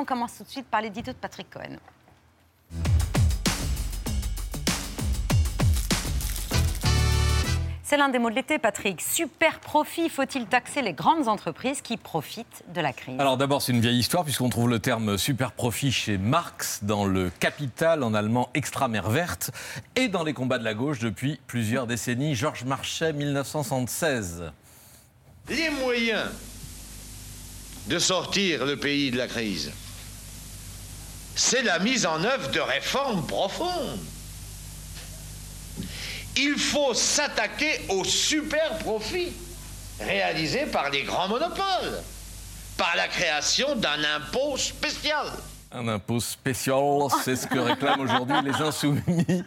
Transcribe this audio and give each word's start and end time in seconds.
On 0.00 0.04
commence 0.06 0.38
tout 0.38 0.44
de 0.44 0.48
suite 0.48 0.64
par 0.64 0.80
l'édito 0.80 1.12
de 1.12 1.16
Patrick 1.18 1.50
Cohen. 1.50 1.76
C'est 7.82 7.98
l'un 7.98 8.08
des 8.08 8.18
mots 8.18 8.30
de 8.30 8.34
l'été, 8.34 8.58
Patrick. 8.58 9.02
Super 9.02 9.60
profit. 9.60 10.08
Faut-il 10.08 10.46
taxer 10.46 10.80
les 10.80 10.94
grandes 10.94 11.28
entreprises 11.28 11.82
qui 11.82 11.98
profitent 11.98 12.64
de 12.72 12.80
la 12.80 12.94
crise? 12.94 13.20
Alors 13.20 13.36
d'abord, 13.36 13.60
c'est 13.60 13.72
une 13.72 13.82
vieille 13.82 13.98
histoire 13.98 14.24
puisqu'on 14.24 14.48
trouve 14.48 14.70
le 14.70 14.78
terme 14.78 15.18
super 15.18 15.52
profit 15.52 15.92
chez 15.92 16.16
Marx 16.16 16.82
dans 16.82 17.04
le 17.04 17.28
Capital 17.28 18.02
en 18.02 18.14
allemand 18.14 18.48
extra 18.54 18.88
verte 18.88 19.50
et 19.96 20.08
dans 20.08 20.24
les 20.24 20.32
combats 20.32 20.56
de 20.56 20.64
la 20.64 20.72
gauche 20.72 21.00
depuis 21.00 21.38
plusieurs 21.46 21.86
décennies. 21.86 22.34
Georges 22.34 22.64
Marchais, 22.64 23.12
1976. 23.12 24.50
Les 25.50 25.68
moyens 25.68 26.30
de 27.88 27.98
sortir 27.98 28.66
le 28.66 28.76
pays 28.76 29.10
de 29.10 29.16
la 29.16 29.26
crise, 29.26 29.72
c'est 31.42 31.62
la 31.62 31.78
mise 31.78 32.04
en 32.04 32.22
œuvre 32.22 32.50
de 32.50 32.60
réformes 32.60 33.26
profondes 33.26 33.98
il 36.36 36.58
faut 36.58 36.92
s'attaquer 36.94 37.80
aux 37.88 38.04
super 38.04 38.78
profits 38.78 39.32
réalisés 40.00 40.66
par 40.66 40.90
les 40.90 41.02
grands 41.02 41.28
monopoles, 41.28 42.02
par 42.76 42.94
la 42.96 43.08
création 43.08 43.74
d'un 43.76 44.02
impôt 44.16 44.56
spécial. 44.56 45.26
Un 45.72 45.86
impôt 45.86 46.18
spécial, 46.18 46.82
c'est 47.22 47.36
ce 47.36 47.46
que 47.46 47.60
réclament 47.60 48.00
aujourd'hui 48.00 48.34
les 48.44 48.60
Insoumis 48.60 49.44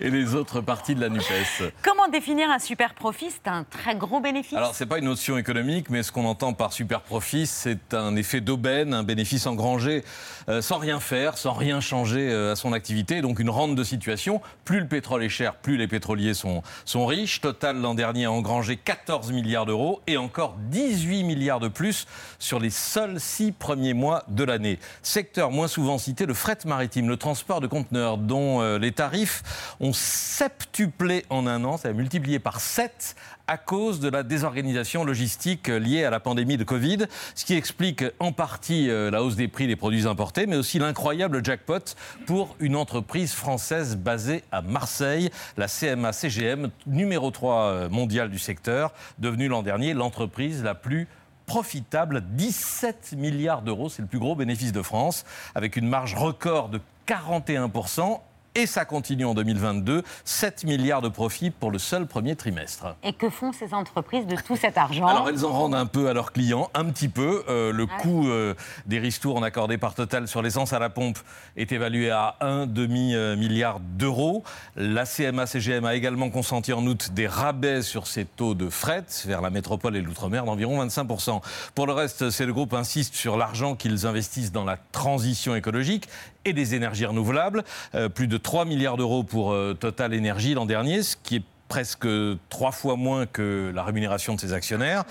et 0.00 0.10
les 0.10 0.34
autres 0.34 0.60
partis 0.60 0.94
de 0.94 1.00
la 1.00 1.08
NUPES. 1.08 1.72
Comment 1.82 2.08
définir 2.08 2.50
un 2.50 2.58
super 2.58 2.92
profit 2.92 3.30
C'est 3.30 3.48
un 3.48 3.64
très 3.64 3.94
gros 3.94 4.20
bénéfice 4.20 4.58
Alors, 4.58 4.74
ce 4.74 4.84
n'est 4.84 4.88
pas 4.88 4.98
une 4.98 5.06
notion 5.06 5.38
économique, 5.38 5.88
mais 5.88 6.02
ce 6.02 6.12
qu'on 6.12 6.26
entend 6.26 6.52
par 6.52 6.74
super 6.74 7.00
profit, 7.00 7.46
c'est 7.46 7.94
un 7.94 8.16
effet 8.16 8.42
d'aubaine, 8.42 8.92
un 8.92 9.02
bénéfice 9.02 9.46
engrangé 9.46 10.04
euh, 10.50 10.60
sans 10.60 10.76
rien 10.76 11.00
faire, 11.00 11.38
sans 11.38 11.54
rien 11.54 11.80
changer 11.80 12.30
euh, 12.30 12.52
à 12.52 12.56
son 12.56 12.74
activité, 12.74 13.22
donc 13.22 13.38
une 13.38 13.48
rente 13.48 13.74
de 13.74 13.82
situation. 13.82 14.42
Plus 14.66 14.80
le 14.80 14.88
pétrole 14.88 15.24
est 15.24 15.30
cher, 15.30 15.54
plus 15.54 15.78
les 15.78 15.88
pétroliers 15.88 16.34
sont, 16.34 16.62
sont 16.84 17.06
riches. 17.06 17.40
Total, 17.40 17.80
l'an 17.80 17.94
dernier, 17.94 18.26
a 18.26 18.30
engrangé 18.30 18.76
14 18.76 19.32
milliards 19.32 19.64
d'euros 19.64 20.02
et 20.06 20.18
encore 20.18 20.54
18 20.68 21.24
milliards 21.24 21.60
de 21.60 21.68
plus 21.68 22.06
sur 22.38 22.60
les 22.60 22.68
seuls 22.68 23.18
six 23.18 23.52
premiers 23.52 23.94
mois 23.94 24.24
de 24.28 24.44
l'année. 24.44 24.78
Secteur 25.02 25.50
moins 25.50 25.61
souvent 25.68 25.98
cité, 25.98 26.26
le 26.26 26.34
fret 26.34 26.58
maritime, 26.64 27.08
le 27.08 27.16
transport 27.16 27.60
de 27.60 27.66
conteneurs, 27.66 28.18
dont 28.18 28.60
euh, 28.60 28.78
les 28.78 28.92
tarifs 28.92 29.42
ont 29.80 29.92
septuplé 29.92 31.24
en 31.30 31.46
un 31.46 31.64
an, 31.64 31.76
ça 31.76 31.88
a 31.88 31.92
multiplié 31.92 32.38
par 32.38 32.60
7 32.60 33.16
à 33.46 33.56
cause 33.58 34.00
de 34.00 34.08
la 34.08 34.22
désorganisation 34.22 35.04
logistique 35.04 35.68
liée 35.68 36.04
à 36.04 36.10
la 36.10 36.20
pandémie 36.20 36.56
de 36.56 36.64
Covid, 36.64 37.06
ce 37.34 37.44
qui 37.44 37.54
explique 37.54 38.04
en 38.18 38.32
partie 38.32 38.88
euh, 38.88 39.10
la 39.10 39.22
hausse 39.22 39.36
des 39.36 39.48
prix 39.48 39.66
des 39.66 39.76
produits 39.76 40.06
importés, 40.06 40.46
mais 40.46 40.56
aussi 40.56 40.78
l'incroyable 40.78 41.44
jackpot 41.44 41.94
pour 42.26 42.56
une 42.60 42.76
entreprise 42.76 43.32
française 43.32 43.96
basée 43.96 44.42
à 44.52 44.62
Marseille, 44.62 45.30
la 45.56 45.66
CMA-CGM, 45.66 46.70
numéro 46.86 47.30
3 47.30 47.54
euh, 47.54 47.88
mondial 47.88 48.30
du 48.30 48.38
secteur, 48.38 48.92
devenue 49.18 49.48
l'an 49.48 49.62
dernier 49.62 49.94
l'entreprise 49.94 50.62
la 50.62 50.74
plus 50.74 51.08
profitable, 51.46 52.22
17 52.30 53.14
milliards 53.16 53.62
d'euros, 53.62 53.88
c'est 53.88 54.02
le 54.02 54.08
plus 54.08 54.18
gros 54.18 54.34
bénéfice 54.34 54.72
de 54.72 54.82
France, 54.82 55.24
avec 55.54 55.76
une 55.76 55.88
marge 55.88 56.14
record 56.14 56.68
de 56.68 56.80
41% 57.06 58.20
et 58.54 58.66
ça 58.66 58.84
continue 58.84 59.24
en 59.24 59.34
2022, 59.34 60.02
7 60.24 60.64
milliards 60.64 61.02
de 61.02 61.08
profits 61.08 61.50
pour 61.50 61.70
le 61.70 61.78
seul 61.78 62.06
premier 62.06 62.36
trimestre. 62.36 62.96
Et 63.02 63.12
que 63.12 63.30
font 63.30 63.52
ces 63.52 63.72
entreprises 63.72 64.26
de 64.26 64.36
tout 64.36 64.56
cet 64.56 64.76
argent 64.76 65.06
Alors 65.06 65.28
elles 65.28 65.44
en 65.44 65.52
rendent 65.52 65.74
un 65.74 65.86
peu 65.86 66.08
à 66.08 66.12
leurs 66.12 66.32
clients, 66.32 66.70
un 66.74 66.84
petit 66.86 67.08
peu. 67.08 67.44
Euh, 67.48 67.72
le 67.72 67.86
ah 67.90 68.02
coût 68.02 68.28
euh, 68.28 68.54
des 68.86 68.98
ristournes 68.98 69.44
accordés 69.44 69.78
par 69.78 69.94
Total 69.94 70.28
sur 70.28 70.42
l'essence 70.42 70.72
à 70.72 70.78
la 70.78 70.90
pompe 70.90 71.18
est 71.56 71.72
évalué 71.72 72.10
à 72.10 72.36
un 72.40 72.66
demi-milliard 72.66 73.80
d'euros. 73.80 74.44
La 74.76 75.04
CMA-CGM 75.04 75.84
a 75.84 75.94
également 75.94 76.30
consenti 76.30 76.72
en 76.72 76.86
août 76.86 77.10
des 77.12 77.26
rabais 77.26 77.82
sur 77.82 78.06
ses 78.06 78.24
taux 78.24 78.54
de 78.54 78.68
fret 78.68 79.04
vers 79.24 79.40
la 79.40 79.50
métropole 79.50 79.96
et 79.96 80.00
l'outre-mer 80.00 80.44
d'environ 80.44 80.84
25%. 80.84 81.40
Pour 81.74 81.86
le 81.86 81.92
reste, 81.92 82.30
c'est 82.30 82.46
le 82.46 82.52
groupe 82.52 82.74
insiste 82.74 83.14
sur 83.14 83.36
l'argent 83.36 83.76
qu'ils 83.76 84.06
investissent 84.06 84.52
dans 84.52 84.64
la 84.64 84.76
transition 84.92 85.54
écologique 85.54 86.08
et 86.44 86.52
des 86.52 86.74
énergies 86.74 87.06
renouvelables. 87.06 87.64
Euh, 87.94 88.08
plus 88.08 88.28
de 88.28 88.36
3 88.36 88.64
milliards 88.64 88.96
d'euros 88.96 89.22
pour 89.22 89.52
euh, 89.52 89.74
Total 89.74 90.14
Énergie 90.14 90.54
l'an 90.54 90.66
dernier, 90.66 91.02
ce 91.02 91.16
qui 91.22 91.36
est 91.36 91.42
presque 91.68 92.06
trois 92.50 92.72
fois 92.72 92.96
moins 92.96 93.24
que 93.24 93.72
la 93.74 93.82
rémunération 93.82 94.34
de 94.34 94.40
ses 94.40 94.52
actionnaires. 94.52 95.04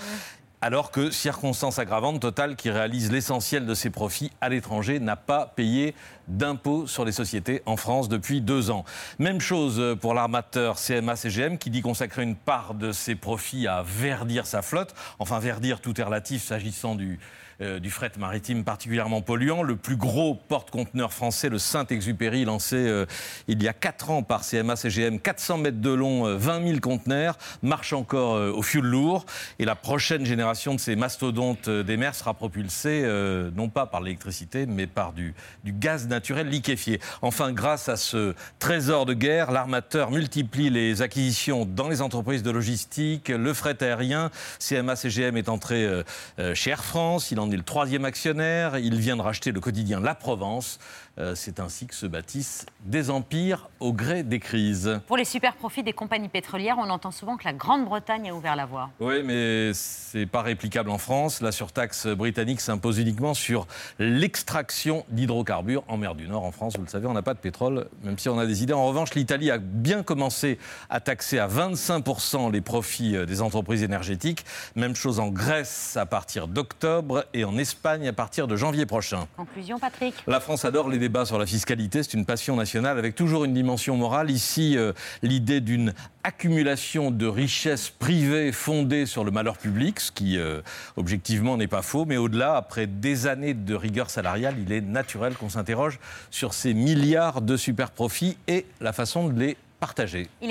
Alors 0.64 0.92
que, 0.92 1.10
circonstance 1.10 1.80
aggravante, 1.80 2.20
Total, 2.20 2.54
qui 2.54 2.70
réalise 2.70 3.10
l'essentiel 3.10 3.66
de 3.66 3.74
ses 3.74 3.90
profits 3.90 4.30
à 4.40 4.48
l'étranger, 4.48 5.00
n'a 5.00 5.16
pas 5.16 5.52
payé 5.56 5.92
d'impôts 6.28 6.86
sur 6.86 7.04
les 7.04 7.10
sociétés 7.10 7.62
en 7.66 7.76
France 7.76 8.08
depuis 8.08 8.40
deux 8.40 8.70
ans. 8.70 8.84
Même 9.18 9.40
chose 9.40 9.96
pour 10.00 10.14
l'armateur 10.14 10.76
CMA-CGM, 10.76 11.58
qui 11.58 11.70
dit 11.70 11.82
consacrer 11.82 12.22
une 12.22 12.36
part 12.36 12.74
de 12.74 12.92
ses 12.92 13.16
profits 13.16 13.66
à 13.66 13.82
verdir 13.84 14.46
sa 14.46 14.62
flotte. 14.62 14.94
Enfin, 15.18 15.40
verdir, 15.40 15.80
tout 15.80 16.00
est 16.00 16.04
relatif 16.04 16.44
s'agissant 16.44 16.94
du, 16.94 17.18
euh, 17.62 17.78
du 17.78 17.90
fret 17.90 18.10
maritime 18.18 18.64
particulièrement 18.64 19.22
polluant. 19.22 19.62
Le 19.62 19.76
plus 19.76 19.96
gros 19.96 20.34
porte-conteneur 20.34 21.12
français, 21.12 21.48
le 21.48 21.58
Saint-Exupéry, 21.58 22.44
lancé 22.44 22.76
euh, 22.76 23.06
il 23.46 23.62
y 23.62 23.68
a 23.68 23.72
4 23.72 24.10
ans 24.10 24.22
par 24.22 24.42
CMA-CGM, 24.42 25.20
400 25.20 25.58
mètres 25.58 25.80
de 25.80 25.90
long, 25.90 26.36
20 26.36 26.60
euh, 26.60 26.66
000 26.66 26.80
conteneurs, 26.80 27.38
marche 27.62 27.92
encore 27.92 28.34
au 28.56 28.62
fioul 28.62 28.86
lourd. 28.86 29.26
Et 29.58 29.64
la 29.64 29.74
prochaine 29.76 30.26
génération 30.26 30.74
de 30.74 30.80
ces 30.80 30.96
mastodontes 30.96 31.68
des 31.68 31.96
mers 31.96 32.14
sera 32.14 32.34
propulsée 32.34 33.02
non 33.54 33.68
pas 33.68 33.86
par 33.86 34.00
l'électricité, 34.00 34.66
mais 34.66 34.86
par 34.86 35.12
du, 35.12 35.34
gaz 35.64 36.08
naturel 36.08 36.48
liquéfié. 36.48 37.00
Enfin, 37.20 37.52
grâce 37.52 37.88
à 37.88 37.96
ce 37.96 38.34
trésor 38.58 39.06
de 39.06 39.14
guerre, 39.14 39.50
l'armateur 39.50 40.10
multiplie 40.10 40.70
les 40.70 41.02
acquisitions 41.02 41.64
dans 41.64 41.88
les 41.88 42.02
entreprises 42.02 42.42
de 42.42 42.50
logistique, 42.50 43.28
le 43.28 43.54
fret 43.54 43.82
aérien. 43.82 44.30
CMA-CGM 44.58 45.36
est 45.36 45.48
entré 45.48 46.02
chez 46.54 46.70
Air 46.70 46.84
France, 46.84 47.30
est 47.52 47.56
le 47.56 47.62
troisième 47.62 48.04
actionnaire. 48.04 48.78
Il 48.78 48.96
vient 48.96 49.16
de 49.16 49.22
racheter 49.22 49.52
le 49.52 49.60
quotidien 49.60 50.00
La 50.00 50.14
Provence. 50.14 50.78
Euh, 51.18 51.34
c'est 51.34 51.60
ainsi 51.60 51.86
que 51.86 51.94
se 51.94 52.06
bâtissent 52.06 52.64
des 52.86 53.10
empires 53.10 53.68
au 53.80 53.92
gré 53.92 54.22
des 54.22 54.38
crises. 54.38 54.98
Pour 55.06 55.18
les 55.18 55.26
super 55.26 55.56
profits 55.56 55.82
des 55.82 55.92
compagnies 55.92 56.30
pétrolières, 56.30 56.76
on 56.78 56.88
entend 56.88 57.10
souvent 57.10 57.36
que 57.36 57.44
la 57.44 57.52
Grande-Bretagne 57.52 58.30
a 58.30 58.34
ouvert 58.34 58.56
la 58.56 58.64
voie. 58.64 58.88
Oui, 58.98 59.22
mais 59.22 59.72
c'est 59.74 60.24
pas 60.24 60.40
réplicable 60.40 60.88
en 60.88 60.96
France. 60.96 61.42
La 61.42 61.52
surtaxe 61.52 62.06
britannique 62.06 62.62
s'impose 62.62 62.98
uniquement 62.98 63.34
sur 63.34 63.66
l'extraction 63.98 65.04
d'hydrocarbures 65.10 65.84
en 65.86 65.98
mer 65.98 66.14
du 66.14 66.28
Nord. 66.28 66.44
En 66.44 66.52
France, 66.52 66.76
vous 66.76 66.84
le 66.84 66.88
savez, 66.88 67.06
on 67.06 67.12
n'a 67.12 67.22
pas 67.22 67.34
de 67.34 67.40
pétrole, 67.40 67.88
même 68.04 68.18
si 68.18 68.30
on 68.30 68.38
a 68.38 68.46
des 68.46 68.62
idées. 68.62 68.72
En 68.72 68.86
revanche, 68.86 69.14
l'Italie 69.14 69.50
a 69.50 69.58
bien 69.58 70.02
commencé 70.02 70.58
à 70.88 71.00
taxer 71.00 71.38
à 71.38 71.46
25% 71.46 72.50
les 72.50 72.62
profits 72.62 73.16
euh, 73.16 73.26
des 73.26 73.42
entreprises 73.42 73.82
énergétiques. 73.82 74.46
Même 74.76 74.96
chose 74.96 75.20
en 75.20 75.28
Grèce 75.28 75.98
à 75.98 76.06
partir 76.06 76.48
d'octobre 76.48 77.26
et 77.34 77.44
en 77.44 77.56
Espagne 77.58 78.08
à 78.08 78.12
partir 78.12 78.46
de 78.46 78.56
janvier 78.56 78.86
prochain. 78.86 79.26
Conclusion, 79.36 79.78
Patrick. 79.78 80.14
La 80.26 80.40
France 80.40 80.64
adore 80.64 80.88
les 80.88 80.98
débats 80.98 81.24
sur 81.24 81.38
la 81.38 81.46
fiscalité, 81.46 82.02
c'est 82.02 82.14
une 82.14 82.26
passion 82.26 82.56
nationale 82.56 82.98
avec 82.98 83.14
toujours 83.14 83.44
une 83.44 83.54
dimension 83.54 83.96
morale. 83.96 84.30
Ici, 84.30 84.76
euh, 84.76 84.92
l'idée 85.22 85.60
d'une 85.60 85.94
accumulation 86.24 87.10
de 87.10 87.26
richesses 87.26 87.90
privées 87.90 88.52
fondées 88.52 89.06
sur 89.06 89.24
le 89.24 89.30
malheur 89.30 89.58
public, 89.58 90.00
ce 90.00 90.12
qui 90.12 90.38
euh, 90.38 90.60
objectivement 90.96 91.56
n'est 91.56 91.66
pas 91.66 91.82
faux, 91.82 92.04
mais 92.04 92.16
au-delà, 92.16 92.56
après 92.56 92.86
des 92.86 93.26
années 93.26 93.54
de 93.54 93.74
rigueur 93.74 94.10
salariale, 94.10 94.54
il 94.64 94.72
est 94.72 94.80
naturel 94.80 95.34
qu'on 95.34 95.48
s'interroge 95.48 95.98
sur 96.30 96.54
ces 96.54 96.74
milliards 96.74 97.42
de 97.42 97.56
super 97.56 97.90
profits 97.90 98.36
et 98.48 98.66
la 98.80 98.92
façon 98.92 99.28
de 99.28 99.38
les 99.38 99.56
partager. 99.80 100.28